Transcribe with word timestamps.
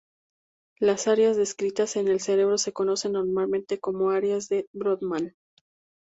Las 0.79 1.07
áreas 1.07 1.37
descritas 1.37 1.95
en 1.95 2.07
el 2.07 2.19
cerebro 2.19 2.57
se 2.57 2.73
conocen 2.73 3.11
normalmente 3.11 3.79
como 3.79 4.09
áreas 4.09 4.49
de 4.49 4.67
Brodmann. 4.73 5.35